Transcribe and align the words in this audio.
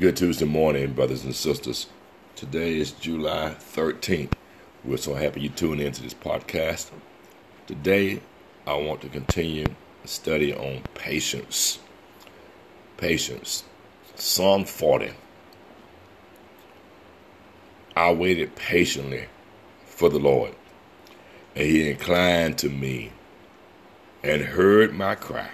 Good 0.00 0.16
Tuesday 0.16 0.44
morning, 0.44 0.92
brothers 0.92 1.22
and 1.22 1.32
sisters. 1.32 1.86
Today 2.34 2.78
is 2.78 2.90
July 2.90 3.54
13th. 3.60 4.32
We're 4.82 4.96
so 4.96 5.14
happy 5.14 5.42
you 5.42 5.50
tuned 5.50 5.80
into 5.80 6.02
this 6.02 6.14
podcast. 6.14 6.90
Today, 7.68 8.20
I 8.66 8.74
want 8.74 9.02
to 9.02 9.08
continue 9.08 9.66
a 10.02 10.08
study 10.08 10.52
on 10.52 10.82
patience. 10.94 11.78
Patience. 12.96 13.62
Psalm 14.16 14.64
40. 14.64 15.12
I 17.94 18.12
waited 18.12 18.56
patiently 18.56 19.26
for 19.86 20.08
the 20.08 20.18
Lord, 20.18 20.56
and 21.54 21.66
he 21.66 21.88
inclined 21.88 22.58
to 22.58 22.68
me 22.68 23.12
and 24.24 24.42
heard 24.42 24.92
my 24.92 25.14
cry. 25.14 25.50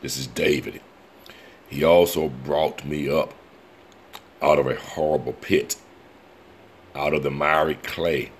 This 0.00 0.16
is 0.16 0.26
David. 0.26 0.80
He 1.68 1.84
also 1.84 2.30
brought 2.30 2.82
me 2.86 3.10
up 3.10 3.34
out 4.44 4.58
of 4.58 4.66
a 4.66 4.76
horrible 4.76 5.32
pit, 5.32 5.76
out 6.94 7.14
of 7.14 7.22
the 7.22 7.30
miry 7.30 7.76
clay, 7.76 8.30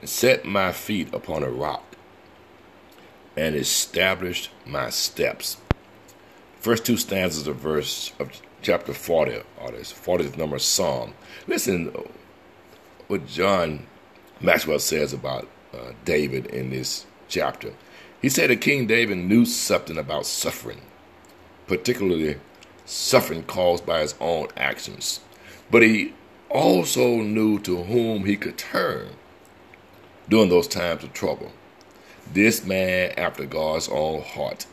and 0.00 0.10
set 0.10 0.44
my 0.44 0.72
feet 0.72 1.14
upon 1.14 1.44
a 1.44 1.48
rock, 1.48 1.96
and 3.36 3.54
established 3.54 4.50
my 4.66 4.90
steps. 4.90 5.56
First 6.58 6.84
two 6.84 6.96
stanzas 6.96 7.46
of 7.46 7.56
verse 7.56 8.12
of 8.18 8.32
chapter 8.60 8.92
40 8.92 9.42
or 9.60 9.70
this 9.70 9.92
40th 9.92 10.36
number 10.36 10.56
of 10.56 10.62
Psalm. 10.62 11.14
Listen 11.46 11.92
what 13.06 13.26
John 13.28 13.86
Maxwell 14.40 14.80
says 14.80 15.12
about 15.12 15.46
uh, 15.72 15.92
David 16.04 16.46
in 16.46 16.70
this 16.70 17.06
chapter. 17.28 17.72
He 18.20 18.28
said 18.28 18.50
that 18.50 18.62
King 18.62 18.86
David 18.88 19.18
knew 19.18 19.44
something 19.44 19.98
about 19.98 20.26
suffering, 20.26 20.80
particularly 21.68 22.36
suffering 22.84 23.42
caused 23.44 23.86
by 23.86 24.00
his 24.00 24.14
own 24.20 24.48
actions. 24.56 25.20
But 25.70 25.82
he 25.82 26.14
also 26.50 27.16
knew 27.22 27.58
to 27.60 27.82
whom 27.84 28.24
he 28.24 28.36
could 28.36 28.58
turn 28.58 29.08
during 30.28 30.48
those 30.48 30.68
times 30.68 31.04
of 31.04 31.12
trouble. 31.12 31.52
This 32.32 32.64
man, 32.64 33.12
after 33.16 33.44
God's 33.44 33.88
own 33.88 34.22
heart, 34.22 34.66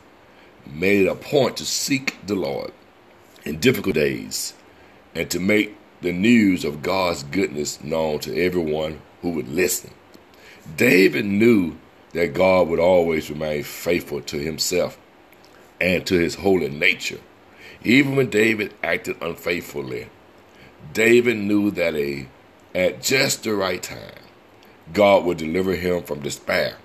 made 0.66 1.02
it 1.02 1.08
a 1.08 1.14
point 1.14 1.56
to 1.58 1.64
seek 1.64 2.16
the 2.26 2.34
Lord 2.34 2.72
in 3.44 3.58
difficult 3.58 3.94
days 3.94 4.54
and 5.14 5.30
to 5.30 5.40
make 5.40 5.76
the 6.00 6.12
news 6.12 6.64
of 6.64 6.82
God's 6.82 7.22
goodness 7.24 7.82
known 7.82 8.18
to 8.20 8.36
everyone 8.36 9.00
who 9.20 9.30
would 9.30 9.48
listen. 9.48 9.90
David 10.76 11.24
knew 11.24 11.76
that 12.12 12.34
God 12.34 12.68
would 12.68 12.78
always 12.78 13.30
remain 13.30 13.62
faithful 13.62 14.20
to 14.22 14.38
himself 14.38 14.98
and 15.80 16.06
to 16.06 16.18
his 16.18 16.36
holy 16.36 16.68
nature. 16.68 17.18
Even 17.84 18.14
when 18.16 18.30
David 18.30 18.74
acted 18.82 19.16
unfaithfully, 19.20 20.08
David 20.92 21.36
knew 21.36 21.70
that 21.72 21.94
a, 21.94 22.28
at 22.74 23.02
just 23.02 23.42
the 23.42 23.54
right 23.54 23.82
time, 23.82 24.22
God 24.92 25.24
would 25.24 25.38
deliver 25.38 25.74
him 25.74 26.02
from 26.02 26.20
despair. 26.20 26.76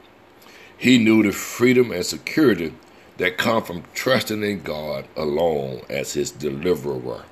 He 0.77 0.97
knew 0.97 1.23
the 1.23 1.31
freedom 1.31 1.91
and 1.91 2.05
security 2.05 2.73
that 3.17 3.37
come 3.37 3.63
from 3.63 3.83
trusting 3.93 4.43
in 4.43 4.61
God 4.61 5.07
alone 5.15 5.81
as 5.89 6.13
his 6.13 6.31
deliverer. 6.31 7.23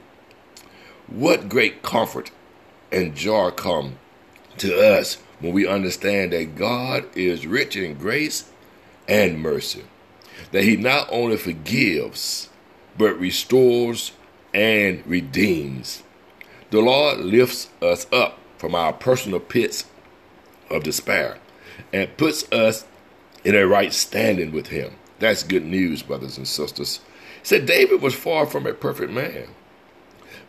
What 1.08 1.50
great 1.50 1.84
comfort 1.84 2.32
and 2.92 3.16
joy 3.16 3.52
come 3.52 3.98
to 4.58 4.80
us 4.80 5.18
when 5.40 5.54
we 5.54 5.68
understand 5.68 6.34
that 6.34 6.56
God 6.56 7.06
is 7.16 7.46
rich 7.46 7.76
in 7.76 7.96
grace 7.96 8.50
and 9.08 9.40
mercy, 9.40 9.84
that 10.52 10.64
he 10.64 10.76
not 10.76 11.08
only 11.12 11.38
forgives, 11.38 12.50
but 12.98 13.20
restores 13.20 14.12
and 14.54 15.06
redeems. 15.06 16.04
The 16.72 16.82
Lord 16.82 17.20
lifts 17.20 17.70
us 17.82 18.08
up 18.12 18.40
from 18.58 18.76
our 18.76 18.94
personal 18.94 19.40
pits 19.40 19.86
of 20.70 20.84
despair 20.84 21.38
and 21.94 22.18
puts 22.18 22.52
us 22.52 22.86
in 23.44 23.56
a 23.56 23.68
right 23.68 23.94
standing 23.94 24.52
with 24.52 24.68
Him. 24.68 24.94
That's 25.20 25.44
good 25.44 25.66
news, 25.66 26.02
brothers 26.02 26.38
and 26.38 26.48
sisters. 26.48 27.00
He 27.42 27.48
said 27.48 27.66
David 27.66 28.02
was 28.02 28.16
far 28.16 28.46
from 28.46 28.66
a 28.66 28.74
perfect 28.74 29.12
man, 29.12 29.48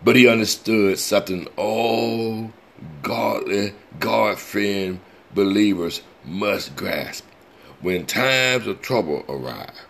but 0.02 0.16
he 0.16 0.28
understood 0.28 0.98
something 0.98 1.46
all 1.56 2.52
godly, 3.02 3.74
God 4.00 4.38
fearing 4.38 5.00
believers 5.34 6.02
must 6.24 6.76
grasp. 6.76 7.24
When 7.80 8.06
times 8.06 8.66
of 8.66 8.80
trouble 8.80 9.24
arrive, 9.28 9.86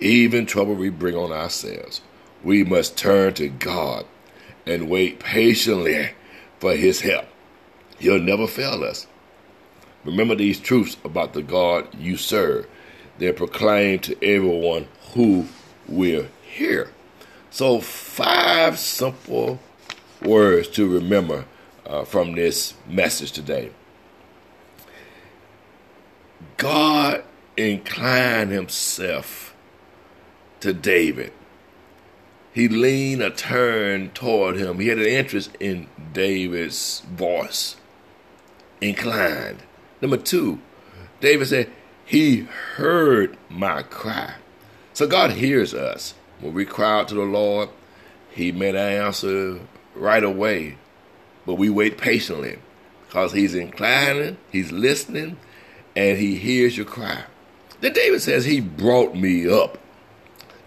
even 0.00 0.46
trouble 0.46 0.74
we 0.74 0.90
bring 0.90 1.16
on 1.16 1.32
ourselves, 1.32 2.00
we 2.42 2.64
must 2.64 2.96
turn 2.96 3.34
to 3.34 3.48
God 3.48 4.06
and 4.66 4.88
wait 4.88 5.18
patiently 5.18 6.10
for 6.58 6.74
His 6.74 7.00
help. 7.00 7.26
He'll 7.98 8.20
never 8.20 8.46
fail 8.46 8.84
us. 8.84 9.06
Remember 10.04 10.34
these 10.34 10.60
truths 10.60 10.96
about 11.04 11.32
the 11.32 11.42
God 11.42 11.88
you 11.94 12.16
serve. 12.16 12.66
They're 13.18 13.32
proclaimed 13.32 14.04
to 14.04 14.24
everyone 14.24 14.86
who 15.14 15.46
will 15.88 16.26
hear. 16.42 16.90
So, 17.50 17.80
five 17.80 18.78
simple 18.78 19.58
words 20.22 20.68
to 20.68 20.86
remember 20.88 21.46
uh, 21.86 22.04
from 22.04 22.34
this 22.34 22.74
message 22.86 23.32
today. 23.32 23.70
God 26.56 27.24
inclined 27.56 28.50
himself 28.50 29.47
to 30.60 30.72
David. 30.72 31.32
He 32.52 32.68
leaned 32.68 33.22
a 33.22 33.30
turn 33.30 34.10
toward 34.10 34.56
him. 34.56 34.80
He 34.80 34.88
had 34.88 34.98
an 34.98 35.06
interest 35.06 35.50
in 35.60 35.86
David's 36.12 37.00
voice. 37.00 37.76
Inclined. 38.80 39.62
Number 40.00 40.16
two, 40.16 40.60
David 41.20 41.46
said, 41.46 41.70
He 42.04 42.40
heard 42.74 43.36
my 43.48 43.82
cry. 43.82 44.34
So 44.92 45.06
God 45.06 45.32
hears 45.32 45.74
us. 45.74 46.14
When 46.40 46.54
we 46.54 46.64
cry 46.64 47.00
out 47.00 47.08
to 47.08 47.14
the 47.14 47.22
Lord, 47.22 47.68
He 48.30 48.52
may 48.52 48.76
answer 48.76 49.60
right 49.94 50.22
away, 50.24 50.78
but 51.46 51.54
we 51.54 51.70
wait 51.70 51.98
patiently 51.98 52.58
because 53.06 53.32
He's 53.32 53.54
inclining, 53.54 54.36
He's 54.50 54.72
listening, 54.72 55.36
and 55.96 56.18
He 56.18 56.36
hears 56.36 56.76
your 56.76 56.86
cry. 56.86 57.24
Then 57.80 57.92
David 57.92 58.22
says, 58.22 58.44
He 58.44 58.60
brought 58.60 59.14
me 59.14 59.48
up. 59.48 59.78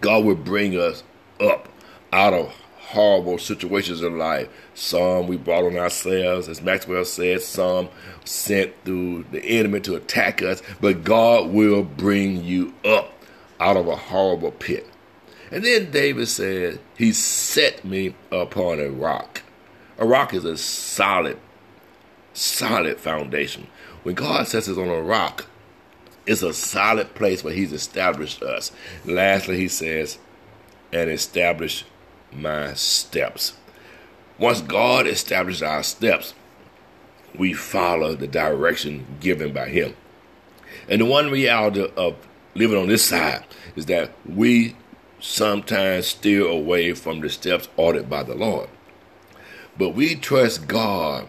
God 0.01 0.25
will 0.25 0.35
bring 0.35 0.77
us 0.77 1.03
up 1.39 1.69
out 2.11 2.33
of 2.33 2.53
horrible 2.77 3.37
situations 3.37 4.01
in 4.01 4.17
life. 4.17 4.49
Some 4.73 5.27
we 5.27 5.37
brought 5.37 5.63
on 5.63 5.77
ourselves, 5.77 6.49
as 6.49 6.61
Maxwell 6.61 7.05
said, 7.05 7.41
some 7.41 7.89
sent 8.25 8.73
through 8.83 9.25
the 9.31 9.43
enemy 9.43 9.79
to 9.81 9.95
attack 9.95 10.41
us, 10.41 10.61
but 10.81 11.03
God 11.03 11.51
will 11.51 11.83
bring 11.83 12.43
you 12.43 12.73
up 12.83 13.13
out 13.59 13.77
of 13.77 13.87
a 13.87 13.95
horrible 13.95 14.51
pit. 14.51 14.87
And 15.51 15.63
then 15.63 15.91
David 15.91 16.27
said, 16.27 16.79
He 16.97 17.13
set 17.13 17.85
me 17.85 18.15
upon 18.31 18.79
a 18.79 18.89
rock. 18.89 19.43
A 19.97 20.05
rock 20.05 20.33
is 20.33 20.45
a 20.45 20.57
solid, 20.57 21.37
solid 22.33 22.97
foundation. 22.97 23.67
When 24.03 24.15
God 24.15 24.47
sets 24.47 24.67
us 24.67 24.77
on 24.77 24.87
a 24.87 25.01
rock, 25.01 25.45
it's 26.25 26.43
a 26.43 26.53
solid 26.53 27.13
place 27.15 27.43
where 27.43 27.53
He's 27.53 27.73
established 27.73 28.41
us. 28.41 28.71
Lastly, 29.05 29.57
He 29.57 29.67
says, 29.67 30.17
and 30.93 31.09
establish 31.09 31.85
my 32.31 32.73
steps. 32.73 33.53
Once 34.37 34.61
God 34.61 35.07
establishes 35.07 35.61
our 35.61 35.83
steps, 35.83 36.33
we 37.37 37.53
follow 37.53 38.15
the 38.15 38.27
direction 38.27 39.05
given 39.19 39.53
by 39.53 39.69
Him. 39.69 39.95
And 40.89 41.01
the 41.01 41.05
one 41.05 41.29
reality 41.29 41.89
of 41.95 42.15
living 42.55 42.77
on 42.77 42.87
this 42.87 43.05
side 43.05 43.45
is 43.75 43.85
that 43.85 44.11
we 44.25 44.75
sometimes 45.19 46.07
steer 46.07 46.45
away 46.45 46.93
from 46.93 47.21
the 47.21 47.29
steps 47.29 47.69
ordered 47.77 48.09
by 48.09 48.23
the 48.23 48.35
Lord. 48.35 48.69
But 49.77 49.89
we 49.89 50.15
trust 50.15 50.67
God 50.67 51.27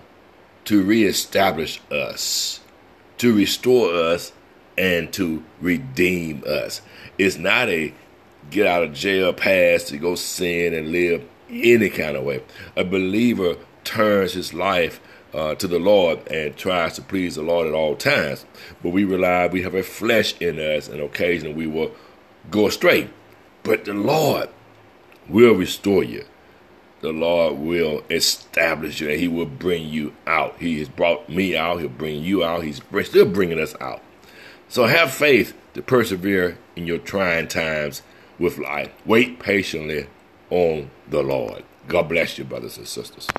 to 0.65 0.83
reestablish 0.83 1.81
us, 1.91 2.61
to 3.19 3.35
restore 3.35 3.95
us, 3.95 4.33
and 4.77 5.13
to 5.15 5.43
redeem 5.61 6.43
us. 6.47 6.83
It's 7.19 7.37
not 7.37 7.69
a 7.69 7.93
get 8.51 8.67
out 8.67 8.83
of 8.83 8.93
jail 8.93 9.33
pass 9.33 9.85
to 9.85 9.97
go 9.97 10.15
sin 10.15 10.75
and 10.75 10.93
live 10.93 11.25
any 11.51 11.91
kind 11.91 12.17
of 12.17 12.25
way. 12.25 12.43
A 12.77 12.85
believer 12.85 13.57
turns 13.85 14.33
his 14.33 14.53
life 14.55 15.01
uh, 15.35 15.55
to 15.57 15.67
the 15.67 15.79
Lord 15.79 16.27
and 16.31 16.57
tries 16.57 16.95
to 16.95 17.03
please 17.03 17.37
the 17.37 17.43
Lord 17.43 17.67
at 17.67 17.75
all 17.75 17.97
times. 17.97 18.45
But 18.83 18.91
we 18.91 19.05
rely, 19.05 19.47
we 19.47 19.63
have 19.63 19.75
a 19.75 19.83
flesh 19.83 20.35
in 20.41 20.59
us, 20.59 20.89
and 20.89 21.01
occasionally 21.01 21.55
we 21.55 21.67
will 21.67 21.93
go 22.51 22.67
astray. 22.67 23.09
But 23.63 23.85
the 23.85 23.95
Lord 23.95 24.49
will 25.29 25.55
restore 25.55 26.05
you. 26.05 26.25
The 27.01 27.13
Lord 27.13 27.59
will 27.59 28.05
establish 28.11 29.01
you 29.01 29.11
and 29.11 29.19
He 29.19 29.27
will 29.27 29.47
bring 29.47 29.89
you 29.89 30.15
out. 30.27 30.57
He 30.61 30.79
has 30.79 30.89
brought 30.89 31.29
me 31.29 31.57
out. 31.57 31.81
He'll 31.81 31.89
bring 31.89 32.23
you 32.23 32.45
out. 32.45 32.63
He's 32.63 32.81
still 33.03 33.27
bringing 33.27 33.59
us 33.59 33.75
out. 33.81 34.01
So 34.73 34.87
have 34.87 35.13
faith 35.13 35.53
to 35.75 35.83
persevere 35.83 36.57
in 36.77 36.87
your 36.87 36.97
trying 36.97 37.49
times 37.49 38.01
with 38.39 38.57
life. 38.57 38.91
Wait 39.05 39.39
patiently 39.39 40.07
on 40.49 40.89
the 41.07 41.23
Lord. 41.23 41.63
God 41.89 42.09
bless 42.09 42.39
you, 42.39 42.45
brothers 42.45 42.79
and 42.79 42.89
sisters. 42.89 43.29